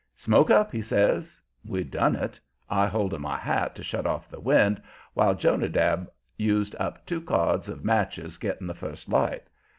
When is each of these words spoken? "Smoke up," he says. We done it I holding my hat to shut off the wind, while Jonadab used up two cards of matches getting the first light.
"Smoke 0.15 0.49
up," 0.49 0.71
he 0.71 0.81
says. 0.81 1.39
We 1.63 1.83
done 1.83 2.15
it 2.15 2.39
I 2.67 2.87
holding 2.87 3.21
my 3.21 3.37
hat 3.37 3.75
to 3.75 3.83
shut 3.83 4.07
off 4.07 4.27
the 4.31 4.39
wind, 4.39 4.81
while 5.13 5.35
Jonadab 5.35 6.09
used 6.37 6.75
up 6.79 7.05
two 7.05 7.21
cards 7.21 7.69
of 7.69 7.85
matches 7.85 8.39
getting 8.39 8.65
the 8.65 8.73
first 8.73 9.07
light. 9.09 9.43